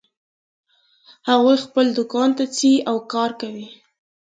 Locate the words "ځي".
2.57-2.73